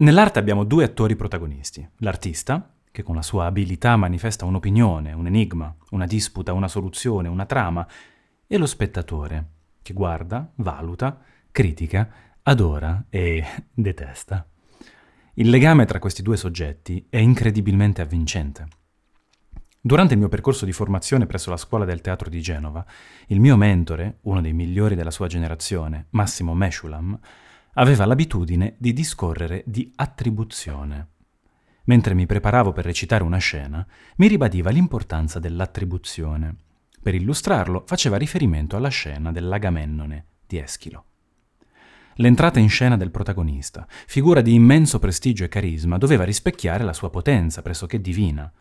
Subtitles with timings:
[0.00, 5.74] Nell'arte abbiamo due attori protagonisti, l'artista, che con la sua abilità manifesta un'opinione, un enigma,
[5.90, 7.86] una disputa, una soluzione, una trama,
[8.46, 9.48] e lo spettatore,
[9.82, 11.20] che guarda, valuta,
[11.52, 12.10] critica,
[12.44, 13.44] adora e
[13.74, 14.48] detesta.
[15.34, 18.68] Il legame tra questi due soggetti è incredibilmente avvincente.
[19.82, 22.82] Durante il mio percorso di formazione presso la scuola del teatro di Genova,
[23.26, 27.20] il mio mentore, uno dei migliori della sua generazione, Massimo Meshulam,
[27.74, 31.08] aveva l'abitudine di discorrere di attribuzione.
[31.84, 36.54] Mentre mi preparavo per recitare una scena, mi ribadiva l'importanza dell'attribuzione.
[37.02, 41.04] Per illustrarlo faceva riferimento alla scena dell'Agamennone di Eschilo.
[42.16, 47.08] L'entrata in scena del protagonista, figura di immenso prestigio e carisma, doveva rispecchiare la sua
[47.08, 48.52] potenza pressoché divina.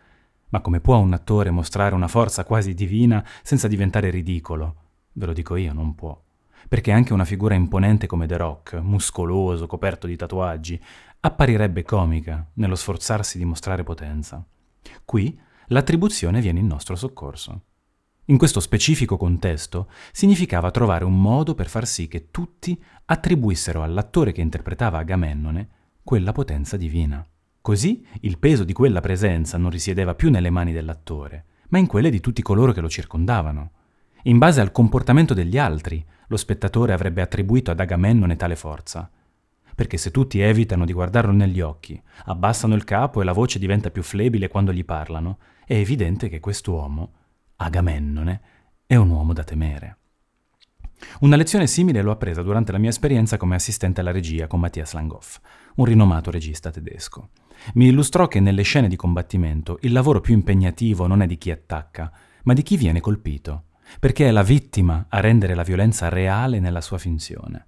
[0.49, 4.75] Ma come può un attore mostrare una forza quasi divina senza diventare ridicolo?
[5.13, 6.19] Ve lo dico io, non può
[6.67, 10.79] perché anche una figura imponente come The Rock, muscoloso, coperto di tatuaggi,
[11.21, 14.43] apparirebbe comica nello sforzarsi di mostrare potenza.
[15.05, 17.61] Qui l'attribuzione viene in nostro soccorso.
[18.25, 24.31] In questo specifico contesto significava trovare un modo per far sì che tutti attribuissero all'attore
[24.31, 25.69] che interpretava Agamennone
[26.03, 27.25] quella potenza divina.
[27.59, 32.09] Così il peso di quella presenza non risiedeva più nelle mani dell'attore, ma in quelle
[32.09, 33.71] di tutti coloro che lo circondavano.
[34.23, 39.09] In base al comportamento degli altri, lo spettatore avrebbe attribuito ad Agamennone tale forza.
[39.75, 43.89] Perché se tutti evitano di guardarlo negli occhi, abbassano il capo e la voce diventa
[43.89, 47.13] più flebile quando gli parlano, è evidente che quest'uomo,
[47.55, 48.41] Agamennone,
[48.85, 49.97] è un uomo da temere.
[51.21, 54.93] Una lezione simile l'ho appresa durante la mia esperienza come assistente alla regia con Mattias
[54.93, 55.39] Langhoff,
[55.75, 57.29] un rinomato regista tedesco.
[57.73, 61.49] Mi illustrò che nelle scene di combattimento il lavoro più impegnativo non è di chi
[61.49, 62.11] attacca,
[62.43, 63.63] ma di chi viene colpito
[63.99, 67.65] perché è la vittima a rendere la violenza reale nella sua finzione.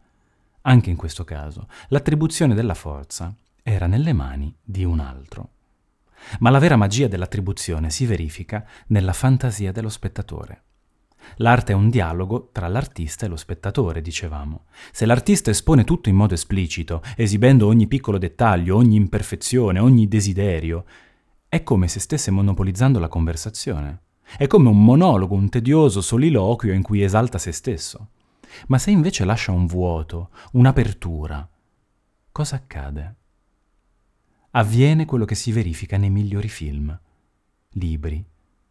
[0.64, 5.50] Anche in questo caso, l'attribuzione della forza era nelle mani di un altro.
[6.40, 10.64] Ma la vera magia dell'attribuzione si verifica nella fantasia dello spettatore.
[11.38, 14.66] L'arte è un dialogo tra l'artista e lo spettatore, dicevamo.
[14.92, 20.86] Se l'artista espone tutto in modo esplicito, esibendo ogni piccolo dettaglio, ogni imperfezione, ogni desiderio,
[21.48, 24.00] è come se stesse monopolizzando la conversazione.
[24.38, 28.10] È come un monologo, un tedioso soliloquio in cui esalta se stesso.
[28.68, 31.48] Ma se invece lascia un vuoto, un'apertura,
[32.32, 33.16] cosa accade?
[34.52, 36.98] Avviene quello che si verifica nei migliori film,
[37.74, 38.24] libri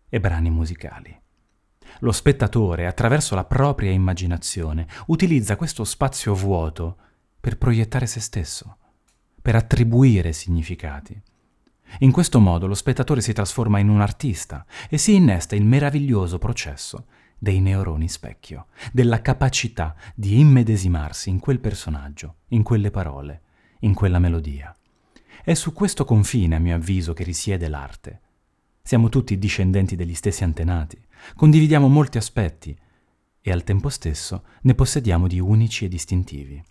[0.08, 1.18] e brani musicali.
[2.00, 6.96] Lo spettatore, attraverso la propria immaginazione, utilizza questo spazio vuoto
[7.40, 8.76] per proiettare se stesso,
[9.40, 11.20] per attribuire significati.
[11.98, 16.38] In questo modo lo spettatore si trasforma in un artista e si innesta il meraviglioso
[16.38, 17.06] processo
[17.38, 23.42] dei neuroni specchio, della capacità di immedesimarsi in quel personaggio, in quelle parole,
[23.80, 24.74] in quella melodia.
[25.42, 28.20] È su questo confine, a mio avviso, che risiede l'arte.
[28.82, 30.98] Siamo tutti discendenti degli stessi antenati,
[31.34, 32.76] condividiamo molti aspetti
[33.40, 36.62] e al tempo stesso ne possediamo di unici e distintivi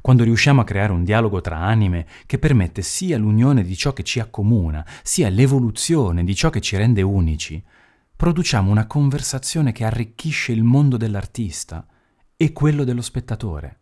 [0.00, 4.02] quando riusciamo a creare un dialogo tra anime che permette sia l'unione di ciò che
[4.02, 7.62] ci accomuna, sia l'evoluzione di ciò che ci rende unici,
[8.16, 11.86] produciamo una conversazione che arricchisce il mondo dell'artista
[12.36, 13.78] e quello dello spettatore.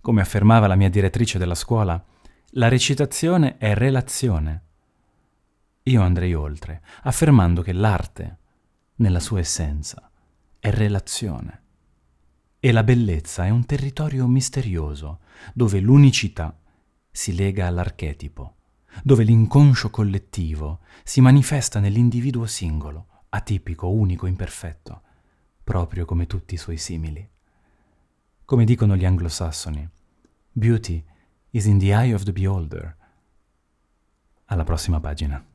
[0.00, 2.02] Come affermava la mia direttrice della scuola,
[2.56, 4.62] la recitazione è relazione.
[5.84, 8.38] Io andrei oltre, affermando che l'arte,
[8.96, 10.10] nella sua essenza,
[10.58, 11.63] è relazione.
[12.64, 15.20] E la bellezza è un territorio misterioso,
[15.52, 16.58] dove l'unicità
[17.10, 18.54] si lega all'archetipo,
[19.02, 25.02] dove l'inconscio collettivo si manifesta nell'individuo singolo, atipico, unico, imperfetto,
[25.62, 27.28] proprio come tutti i suoi simili.
[28.46, 29.86] Come dicono gli anglosassoni,
[30.50, 31.04] beauty
[31.50, 32.96] is in the eye of the beholder.
[34.46, 35.53] Alla prossima pagina.